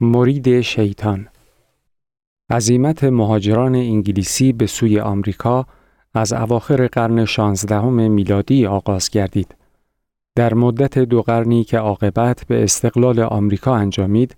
[0.00, 1.28] مرید شیطان
[2.50, 5.66] عظیمت مهاجران انگلیسی به سوی آمریکا
[6.14, 9.54] از اواخر قرن شانزدهم میلادی آغاز گردید.
[10.34, 14.36] در مدت دو قرنی که عاقبت به استقلال آمریکا انجامید،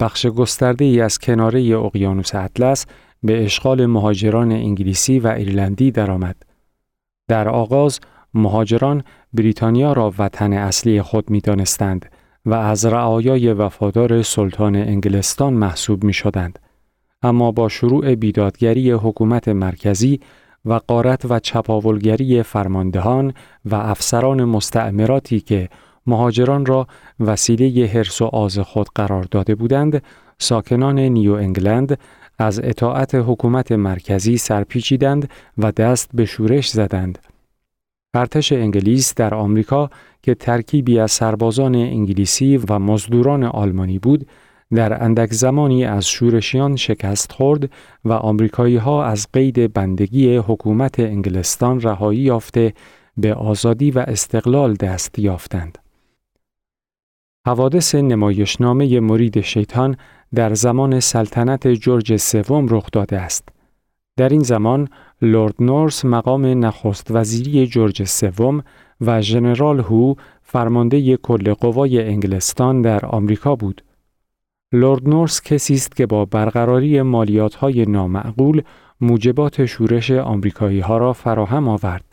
[0.00, 2.86] بخش گسترده ای از کناره اقیانوس اطلس
[3.22, 6.36] به اشغال مهاجران انگلیسی و ایرلندی درآمد.
[7.28, 8.00] در آغاز
[8.34, 12.10] مهاجران بریتانیا را وطن اصلی خود می دانستند
[12.46, 16.58] و از رعایای وفادار سلطان انگلستان محسوب می شدند.
[17.22, 20.20] اما با شروع بیدادگری حکومت مرکزی
[20.64, 23.34] و قارت و چپاولگری فرماندهان
[23.64, 25.68] و افسران مستعمراتی که
[26.06, 26.86] مهاجران را
[27.20, 30.02] وسیله حرس و آز خود قرار داده بودند،
[30.38, 31.98] ساکنان نیو انگلند
[32.38, 37.18] از اطاعت حکومت مرکزی سرپیچیدند و دست به شورش زدند.
[38.14, 39.90] ارتش انگلیس در آمریکا
[40.22, 44.26] که ترکیبی از سربازان انگلیسی و مزدوران آلمانی بود،
[44.74, 47.70] در اندک زمانی از شورشیان شکست خورد
[48.04, 52.74] و آمریکایی ها از قید بندگی حکومت انگلستان رهایی یافته
[53.16, 55.78] به آزادی و استقلال دست یافتند.
[57.46, 59.96] حوادث نمایشنامه مرید شیطان
[60.34, 63.48] در زمان سلطنت جورج سوم رخ داده است.
[64.20, 64.88] در این زمان
[65.22, 68.62] لورد نورس مقام نخست وزیری جورج سوم
[69.00, 73.82] و ژنرال هو فرمانده کل قوای انگلستان در آمریکا بود.
[74.72, 78.62] لورد نورس کسی است که با برقراری مالیات های نامعقول
[79.00, 82.04] موجبات شورش آمریکایی ها را فراهم آورد.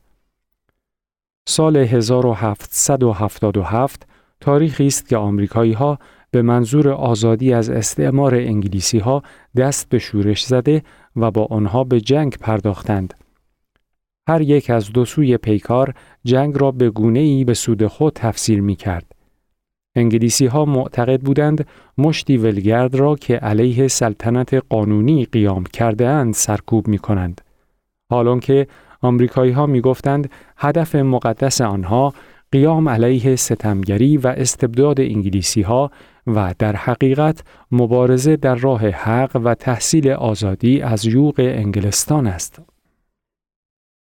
[1.48, 4.08] سال 1777
[4.42, 6.00] تاریخی است که آمریکایی ها
[6.32, 9.24] به منظور آزادی از استعمار انگلیسی ها
[9.58, 10.84] دست به شورش زده
[11.18, 13.14] و با آنها به جنگ پرداختند.
[14.28, 18.62] هر یک از دو سوی پیکار جنگ را به گونه ای به سود خود تفسیر
[18.62, 19.12] می کرد.
[19.96, 26.88] انگلیسی ها معتقد بودند مشتی ولگرد را که علیه سلطنت قانونی قیام کرده اند سرکوب
[26.88, 27.42] می کنند.
[28.10, 28.68] حالان که
[29.02, 32.14] آمریکایی ها می گفتند هدف مقدس آنها
[32.52, 35.92] قیام علیه ستمگری و استبداد انگلیسی ها
[36.28, 42.62] و در حقیقت مبارزه در راه حق و تحصیل آزادی از یوغ انگلستان است.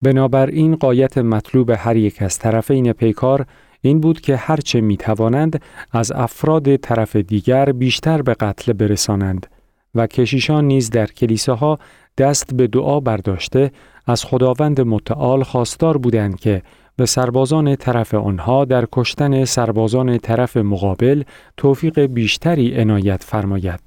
[0.03, 3.47] بنابراین قایت مطلوب هر یک از طرفین پیکار
[3.81, 5.63] این بود که هرچه می توانند
[5.93, 9.47] از افراد طرف دیگر بیشتر به قتل برسانند
[9.95, 11.79] و کشیشان نیز در کلیساها
[12.19, 13.71] دست به دعا برداشته
[14.07, 16.63] از خداوند متعال خواستار بودند که
[16.97, 21.23] به سربازان طرف آنها در کشتن سربازان طرف مقابل
[21.57, 23.81] توفیق بیشتری عنایت فرماید.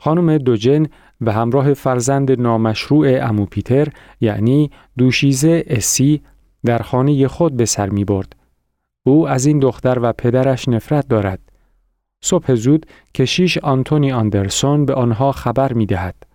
[0.00, 0.86] خانم دوجن
[1.20, 3.88] به همراه فرزند نامشروع امو پیتر
[4.20, 6.22] یعنی دوشیزه اسی
[6.64, 8.36] در خانه خود به سر می برد.
[9.06, 11.40] او از این دختر و پدرش نفرت دارد.
[12.22, 16.25] صبح زود کشیش آنتونی آندرسون به آنها خبر می دهد.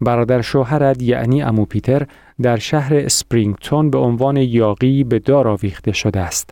[0.00, 2.06] برادر شوهرت یعنی امو پیتر
[2.42, 6.50] در شهر اسپرینگتون به عنوان یاقی به دار آویخته شده است.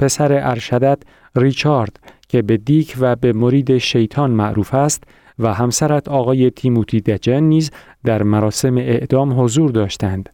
[0.00, 1.02] پسر ارشدت
[1.36, 5.04] ریچارد که به دیک و به مرید شیطان معروف است
[5.38, 7.70] و همسرت آقای تیموتی دجن نیز
[8.04, 10.28] در مراسم اعدام حضور داشتند.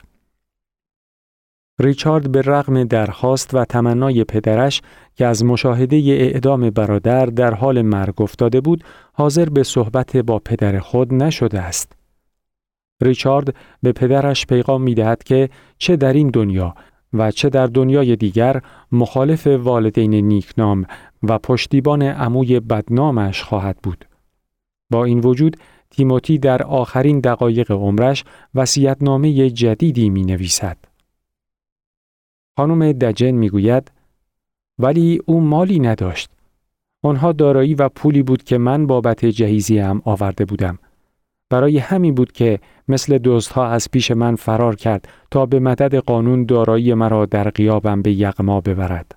[1.80, 4.82] ریچارد به رغم درخواست و تمنای پدرش
[5.14, 10.78] که از مشاهده اعدام برادر در حال مرگ افتاده بود، حاضر به صحبت با پدر
[10.78, 11.92] خود نشده است.
[13.02, 16.74] ریچارد به پدرش پیغام می دهد که چه در این دنیا
[17.12, 18.60] و چه در دنیای دیگر
[18.92, 20.84] مخالف والدین نیکنام
[21.22, 24.04] و پشتیبان عموی بدنامش خواهد بود.
[24.90, 25.56] با این وجود
[25.90, 28.24] تیموتی در آخرین دقایق عمرش
[28.54, 30.91] وسیعتنامه جدیدی می نویسد.
[32.56, 33.90] خانم دجن می گوید
[34.78, 36.30] ولی او مالی نداشت.
[37.02, 40.78] آنها دارایی و پولی بود که من بابت جهیزی هم آورده بودم.
[41.50, 42.58] برای همین بود که
[42.88, 48.02] مثل دزدها از پیش من فرار کرد تا به مدد قانون دارایی مرا در قیابم
[48.02, 49.14] به یغما ببرد.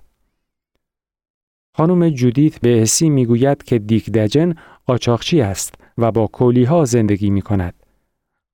[1.76, 4.54] خانم جودیت به حسی می‌گوید که دیک دجن
[4.86, 7.74] قاچاقچی است و با کولی ها زندگی می کند.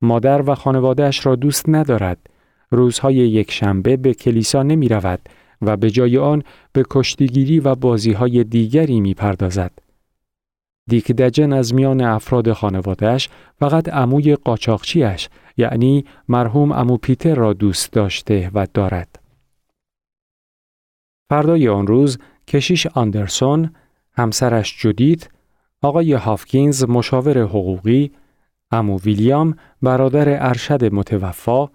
[0.03, 2.19] مادر و خانوادهش را دوست ندارد.
[2.73, 5.29] روزهای یک شنبه به کلیسا نمی رود
[5.63, 6.43] و به جای آن
[6.73, 9.73] به کشتیگیری و بازی های دیگری می پردازد.
[10.89, 13.29] دیک دجن از میان افراد خانوادهش
[13.59, 19.19] فقط عموی قاچاقچیش یعنی مرحوم امو پیتر را دوست داشته و دارد.
[21.31, 23.71] فردای آن روز کشیش آندرسون،
[24.13, 25.29] همسرش جودیت،
[25.83, 28.11] آقای هافکینز مشاور حقوقی،
[28.71, 31.71] امو ویلیام برادر ارشد متوفا،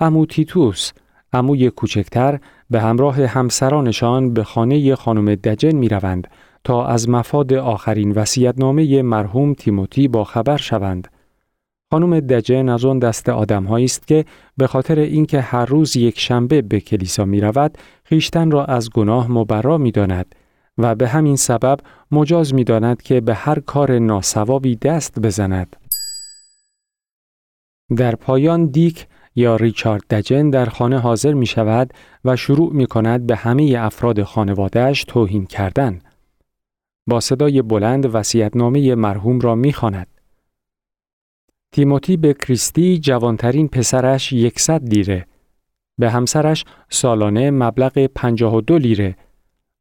[0.00, 0.92] امو تیتوس،
[1.32, 2.40] اموی کوچکتر
[2.70, 6.28] به همراه همسرانشان به خانه خانم دجن می روند
[6.64, 11.08] تا از مفاد آخرین وصیت‌نامه مرحوم تیموتی با خبر شوند.
[11.90, 14.24] خانم دجن از آن دست آدمهایی است که
[14.56, 19.30] به خاطر اینکه هر روز یک شنبه به کلیسا می رود، خیشتن را از گناه
[19.30, 20.34] مبرا می داند
[20.78, 21.78] و به همین سبب
[22.10, 25.76] مجاز می داند که به هر کار ناسوابی دست بزند.
[27.96, 31.92] در پایان دیک یا ریچارد دجن در خانه حاضر می شود
[32.24, 35.98] و شروع می کند به همه افراد خانوادهش توهین کردن.
[37.06, 40.06] با صدای بلند وسیعتنامه مرحوم را می خاند.
[41.72, 45.26] تیموتی به کریستی جوانترین پسرش یکصد لیره
[45.98, 49.16] به همسرش سالانه مبلغ 52 لیره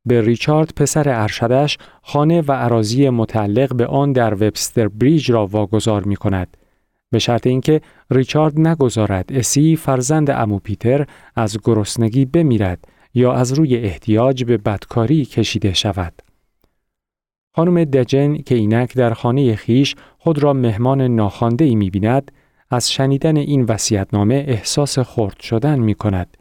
[0.06, 6.04] به ریچارد پسر ارشدش خانه و عراضی متعلق به آن در وبستر بریج را واگذار
[6.04, 6.58] می کند
[7.12, 7.82] به شرط اینکه
[8.12, 11.06] ریچارد نگذارد اسی فرزند امو پیتر
[11.36, 16.22] از گرسنگی بمیرد یا از روی احتیاج به بدکاری کشیده شود.
[17.56, 22.32] خانم دجن که اینک در خانه خیش خود را مهمان ناخوانده ای می بیند،
[22.70, 26.38] از شنیدن این وصیت‌نامه احساس خرد شدن می کند.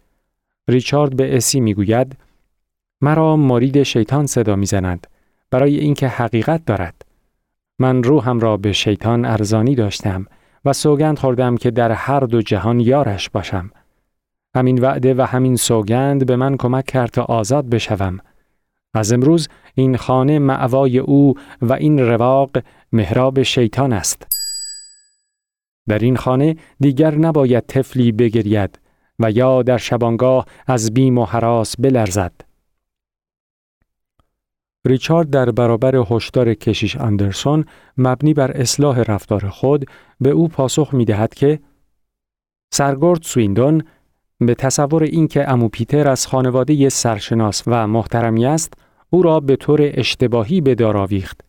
[0.68, 2.16] ریچارد به اسی می گوید
[3.00, 5.06] مرا مرید شیطان صدا می زند
[5.50, 7.04] برای اینکه حقیقت دارد.
[7.78, 10.26] من روحم را به شیطان ارزانی داشتم
[10.64, 13.70] و سوگند خوردم که در هر دو جهان یارش باشم.
[14.54, 18.18] همین وعده و همین سوگند به من کمک کرد تا آزاد بشوم.
[18.94, 22.50] از امروز این خانه معوای او و این رواق
[22.92, 24.26] محراب شیطان است.
[25.88, 28.78] در این خانه دیگر نباید تفلی بگرید
[29.18, 32.32] و یا در شبانگاه از بیم و حراس بلرزد.
[34.86, 37.64] ریچارد در برابر هشدار کشیش اندرسون
[37.98, 39.84] مبنی بر اصلاح رفتار خود
[40.20, 41.60] به او پاسخ می دهد که
[42.72, 43.82] سرگرد سویندون
[44.38, 48.74] به تصور اینکه امو پیتر از خانواده سرشناس و محترمی است
[49.10, 51.40] او را به طور اشتباهی به دار آویخت.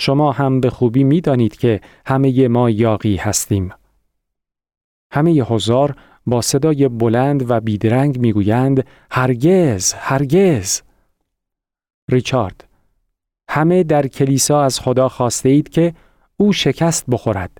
[0.00, 3.70] شما هم به خوبی می دانید که همه ما یاقی هستیم.
[5.12, 5.94] همه هزار
[6.26, 10.82] با صدای بلند و بیدرنگ می‌گویند هرگز هرگز!
[12.10, 12.64] ریچارد
[13.48, 15.94] همه در کلیسا از خدا خواسته اید که
[16.36, 17.50] او شکست بخورد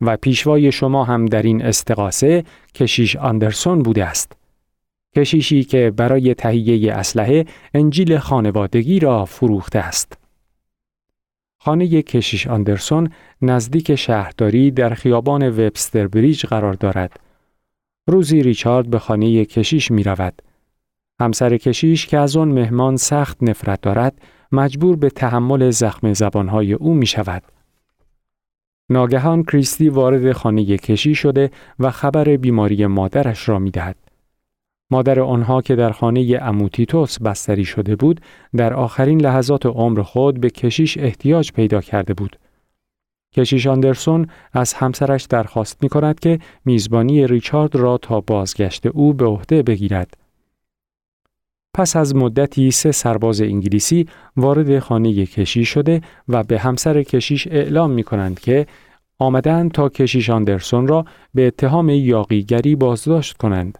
[0.00, 2.44] و پیشوای شما هم در این استقاسه
[2.74, 4.32] کشیش آندرسون بوده است.
[5.16, 7.44] کشیشی که برای تهیه اسلحه
[7.74, 10.18] انجیل خانوادگی را فروخته است.
[11.58, 13.10] خانه کشیش آندرسون
[13.42, 17.20] نزدیک شهرداری در خیابان وبستر بریج قرار دارد.
[18.06, 20.42] روزی ریچارد به خانه کشیش می رود.
[21.22, 24.22] همسر کشیش که از آن مهمان سخت نفرت دارد
[24.52, 27.42] مجبور به تحمل زخم زبانهای او می شود.
[28.90, 33.96] ناگهان کریستی وارد خانه کشی شده و خبر بیماری مادرش را می دهد.
[34.90, 38.20] مادر آنها که در خانه اموتیتوس بستری شده بود
[38.56, 42.36] در آخرین لحظات عمر خود به کشیش احتیاج پیدا کرده بود.
[43.34, 49.24] کشیش آندرسون از همسرش درخواست می کند که میزبانی ریچارد را تا بازگشت او به
[49.24, 50.21] عهده بگیرد.
[51.74, 57.90] پس از مدتی سه سرباز انگلیسی وارد خانه کشیش شده و به همسر کشیش اعلام
[57.90, 58.66] می کنند که
[59.18, 61.04] آمدن تا کشیش آندرسون را
[61.34, 63.78] به اتهام یاقیگری بازداشت کنند.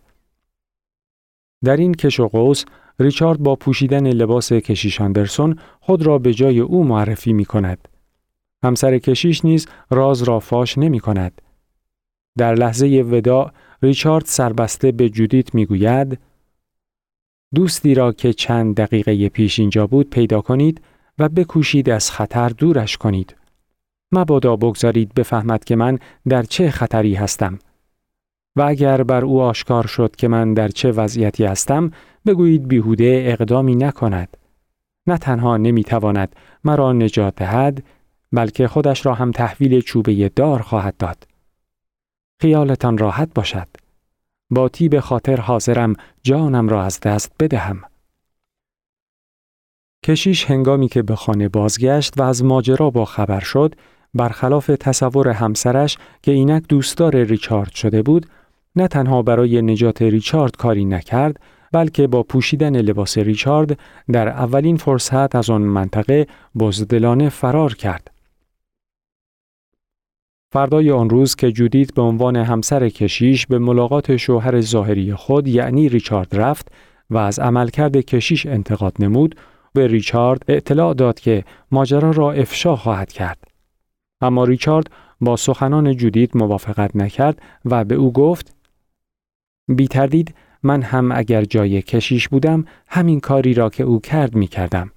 [1.64, 2.64] در این کش و قوس
[3.00, 7.88] ریچارد با پوشیدن لباس کشیش آندرسون خود را به جای او معرفی می کند.
[8.64, 11.42] همسر کشیش نیز راز را فاش نمی کند.
[12.38, 16.18] در لحظه وداع ریچارد سربسته به جودیت می گوید
[17.54, 20.80] دوستی را که چند دقیقه پیش اینجا بود پیدا کنید
[21.18, 23.36] و بکوشید از خطر دورش کنید.
[24.12, 27.58] مبادا بگذارید بفهمد که من در چه خطری هستم.
[28.56, 31.90] و اگر بر او آشکار شد که من در چه وضعیتی هستم
[32.26, 34.36] بگویید بیهوده اقدامی نکند.
[35.06, 37.84] نه تنها نمی‌تواند مرا نجات دهد
[38.32, 41.26] بلکه خودش را هم تحویل چوبه دار خواهد داد.
[42.40, 43.68] خیالتان راحت باشد.
[44.54, 47.82] با تیب خاطر حاضرم جانم را از دست بدهم.
[50.04, 53.74] کشیش هنگامی که به خانه بازگشت و از ماجرا با خبر شد،
[54.14, 58.26] برخلاف تصور همسرش که اینک دوستدار ریچارد شده بود،
[58.76, 61.40] نه تنها برای نجات ریچارد کاری نکرد،
[61.72, 63.78] بلکه با پوشیدن لباس ریچارد
[64.12, 66.26] در اولین فرصت از آن منطقه
[66.58, 68.11] بزدلانه فرار کرد.
[70.52, 75.88] فردای آن روز که جودیت به عنوان همسر کشیش به ملاقات شوهر ظاهری خود یعنی
[75.88, 76.72] ریچارد رفت
[77.10, 79.34] و از عملکرد کشیش انتقاد نمود
[79.72, 83.38] به ریچارد اطلاع داد که ماجرا را افشا خواهد کرد
[84.20, 84.90] اما ریچارد
[85.20, 88.54] با سخنان جودیت موافقت نکرد و به او گفت
[89.68, 94.46] بی تردید من هم اگر جای کشیش بودم همین کاری را که او کرد می
[94.46, 94.90] کردم.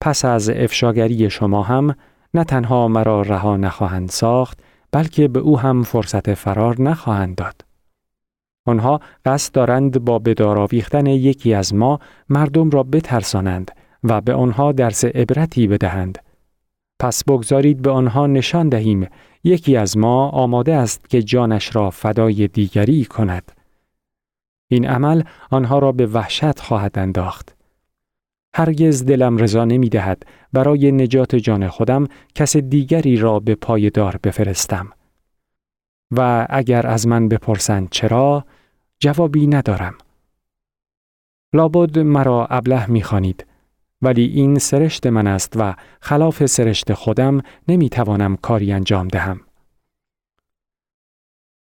[0.00, 1.94] پس از افشاگری شما هم
[2.34, 4.60] نه تنها مرا رها نخواهند ساخت
[4.92, 7.64] بلکه به او هم فرصت فرار نخواهند داد.
[8.66, 13.70] آنها قصد دارند با بداراویختن یکی از ما مردم را بترسانند
[14.04, 16.18] و به آنها درس عبرتی بدهند.
[17.00, 19.06] پس بگذارید به آنها نشان دهیم
[19.44, 23.52] یکی از ما آماده است که جانش را فدای دیگری کند.
[24.70, 27.57] این عمل آنها را به وحشت خواهد انداخت.
[28.58, 30.22] هرگز دلم رضا نمی دهد
[30.52, 34.90] برای نجات جان خودم کس دیگری را به پایدار بفرستم.
[36.10, 38.44] و اگر از من بپرسند چرا
[38.98, 39.94] جوابی ندارم.
[41.52, 43.46] لابد مرا ابله می‌خوانید
[44.02, 49.40] ولی این سرشت من است و خلاف سرشت خودم نمی‌توانم کاری انجام دهم.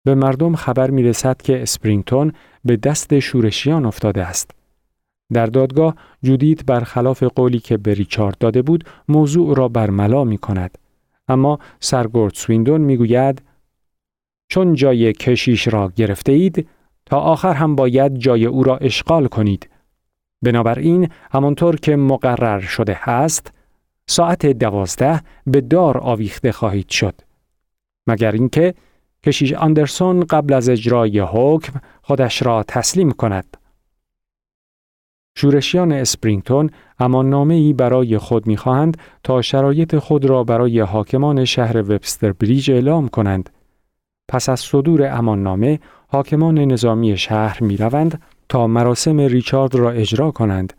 [0.05, 2.33] به مردم خبر می رسد که اسپرینگتون
[2.65, 4.60] به دست شورشیان افتاده است.
[5.33, 10.79] در دادگاه جودیت برخلاف قولی که به ریچارد داده بود موضوع را برملا می کند.
[11.29, 13.43] اما سرگورد سویندون می گوید
[14.49, 16.69] چون جای کشیش را گرفته اید
[17.07, 19.71] تا آخر هم باید جای او را اشغال کنید.
[20.43, 23.53] بنابراین همانطور که مقرر شده است
[24.07, 27.15] ساعت دوازده به دار آویخته خواهید شد.
[28.07, 28.75] مگر اینکه
[29.27, 33.57] کشیش اندرسون قبل از اجرای حکم خودش را تسلیم کند.
[35.41, 42.33] شورشیان اسپرینگتون اما ای برای خود می‌خواهند تا شرایط خود را برای حاکمان شهر وبستر
[42.33, 43.51] بریج اعلام کنند.
[44.29, 50.73] پس از صدور اماننامه حاکمان نظامی شهر می روند تا مراسم ریچارد را اجرا کنند.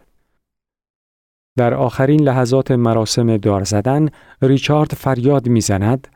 [1.57, 4.09] در آخرین لحظات مراسم دار زدن
[4.41, 6.07] ریچارد فریاد می‌زند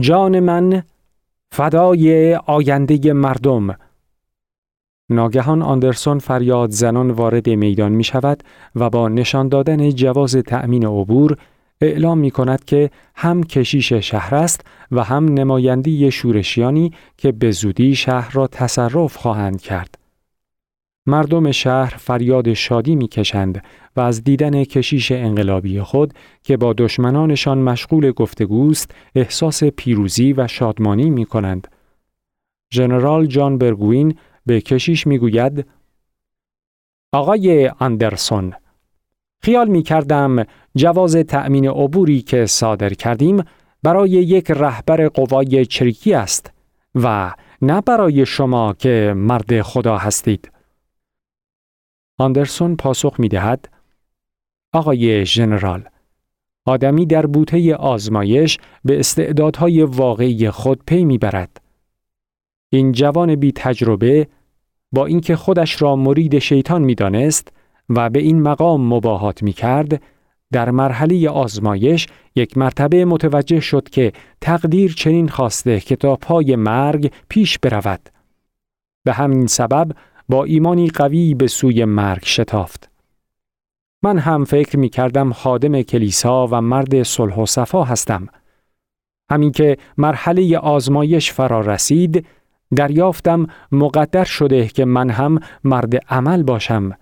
[0.00, 0.82] جان من
[1.52, 3.76] فدای آینده مردم
[5.10, 8.42] ناگهان آندرسون فریاد زنان وارد میدان می شود
[8.74, 11.36] و با نشان دادن جواز تأمین عبور
[11.80, 17.94] اعلام می کند که هم کشیش شهر است و هم نمایندی شورشیانی که به زودی
[17.94, 19.98] شهر را تصرف خواهند کرد.
[21.06, 23.64] مردم شهر فریاد شادی می کشند
[23.96, 31.10] و از دیدن کشیش انقلابی خود که با دشمنانشان مشغول گفتگوست احساس پیروزی و شادمانی
[31.10, 31.68] می کنند.
[32.74, 34.14] ژنرال جان برگوین
[34.46, 35.66] به کشیش می گوید
[37.12, 38.54] آقای اندرسون
[39.42, 40.44] خیال می کردم
[40.76, 43.42] جواز تأمین عبوری که صادر کردیم
[43.82, 46.52] برای یک رهبر قوای چریکی است
[46.94, 50.52] و نه برای شما که مرد خدا هستید.
[52.18, 53.68] آندرسون پاسخ می دهد
[54.72, 55.88] آقای ژنرال
[56.66, 61.60] آدمی در بوته آزمایش به استعدادهای واقعی خود پی می‌برد.
[62.72, 64.28] این جوان بی تجربه
[64.92, 67.52] با اینکه خودش را مرید شیطان می‌دانست
[67.88, 70.02] و به این مقام مباهات می کرد،
[70.52, 77.12] در مرحله آزمایش یک مرتبه متوجه شد که تقدیر چنین خواسته که تا پای مرگ
[77.28, 78.08] پیش برود.
[79.04, 79.92] به همین سبب
[80.28, 82.90] با ایمانی قوی به سوی مرگ شتافت.
[84.02, 88.26] من هم فکر می کردم خادم کلیسا و مرد صلح و صفا هستم.
[89.30, 92.26] همین که مرحله آزمایش فرا رسید،
[92.76, 96.92] دریافتم مقدر شده که من هم مرد عمل باشم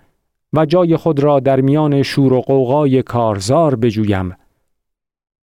[0.52, 4.37] و جای خود را در میان شور و قوقای کارزار بجویم.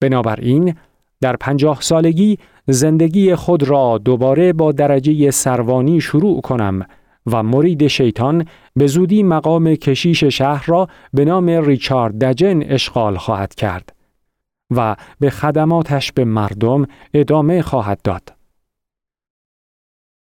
[0.02, 0.76] بنابراین
[1.22, 2.38] در پنجاه سالگی
[2.68, 6.86] زندگی خود را دوباره با درجه سروانی شروع کنم
[7.26, 13.56] و مرید شیطان به زودی مقام کشیش شهر را به نام ریچارد دجن اشغال خواهد
[13.56, 13.96] کرد
[14.72, 18.43] و به خدماتش به مردم ادامه خواهد داد.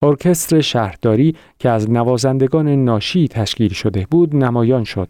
[0.05, 5.09] ارکستر شهرداری که از نوازندگان ناشی تشکیل شده بود نمایان شد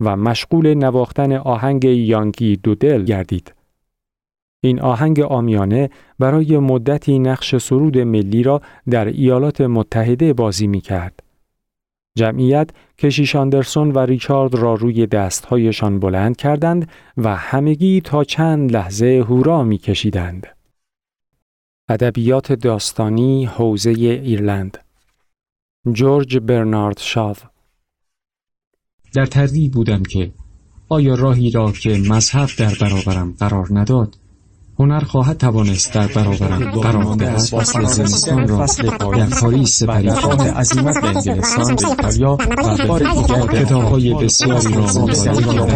[0.00, 3.54] و مشغول نواختن آهنگ یانگی دودل گردید.
[4.60, 11.22] این آهنگ آمیانه برای مدتی نقش سرود ملی را در ایالات متحده بازی می کرد.
[12.18, 19.24] جمعیت کشیش اندرسون و ریچارد را روی دستهایشان بلند کردند و همگی تا چند لحظه
[19.28, 20.55] هورا می کشیدند.
[21.88, 24.78] ادبیات داستانی حوزه ایرلند.
[25.92, 27.36] جورج برنارد شاو.
[29.14, 30.32] در تردید بودم که
[30.88, 34.18] آیا راهی را که مذهب در برابرم قرار نداد
[34.78, 38.66] هنر خواهد توانست در برابر برآمده فصل زمستان را
[39.16, 44.82] در پاریس سپری کند عظیمت به انگلستان به ایتالیا و به دیگر کتابهای بسیاری را
[44.82, 45.66] مطالعه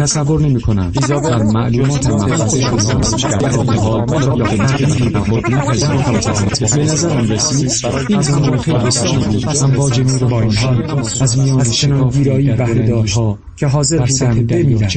[0.00, 2.60] تصور نمی کنم در معلومات مغازه
[3.38, 5.56] در حال یا به تغییری خود به
[6.78, 7.70] نظرم رسید
[8.08, 9.56] این زمان خیلی بسیاری بود.
[9.62, 10.56] امواج نور باران
[11.20, 13.18] از میان شنان ویرایی بهره داشت.
[13.56, 14.88] که حاضر بودم بمیرم.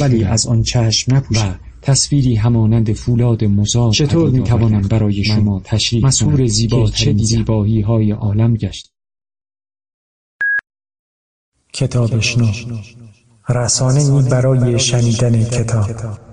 [0.00, 6.04] ولی از آن چشم نپوشم تصویری همانند فولاد مزار چطور می توانم برای شما تشریح
[6.06, 8.90] مسئول زیبا چه زیبایی های عالم گشت.
[11.72, 12.46] کتابشنو
[13.48, 16.27] رسانه برای شنیدن کتاب.